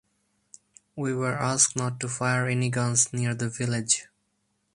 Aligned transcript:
We 0.95 1.13
were 1.13 1.37
asked 1.37 1.75
not 1.75 1.99
to 1.99 2.09
fire 2.09 2.47
any 2.47 2.71
guns 2.71 3.13
near 3.13 3.35
the 3.35 3.49
village. 3.49 4.07